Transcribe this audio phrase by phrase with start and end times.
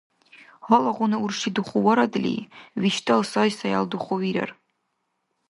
[0.65, 2.35] Халалгъуна урши духуварадли,
[2.81, 4.49] виштӀал сайсаял духувирар.